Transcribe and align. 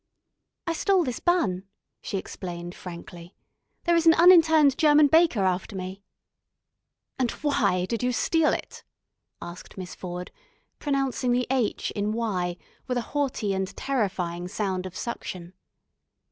"I 0.65 0.73
stole 0.73 1.03
this 1.03 1.19
bun," 1.19 1.65
she 2.01 2.17
explained 2.17 2.73
frankly. 2.73 3.35
"There 3.83 3.95
is 3.95 4.07
an 4.07 4.15
uninterned 4.17 4.75
German 4.79 5.05
baker 5.05 5.43
after 5.43 5.75
me." 5.75 6.01
"And 7.19 7.29
why 7.29 7.85
did 7.85 8.01
you 8.01 8.11
steal 8.11 8.51
it?" 8.51 8.83
asked 9.43 9.77
Miss 9.77 9.93
Ford, 9.93 10.31
pronouncing 10.79 11.31
the 11.33 11.45
H 11.51 11.91
in 11.91 12.13
"why" 12.13 12.57
with 12.87 12.97
a 12.97 13.01
haughty 13.13 13.53
and 13.53 13.67
terrifying 13.77 14.47
sound 14.47 14.87
of 14.87 14.97
suction. 14.97 15.53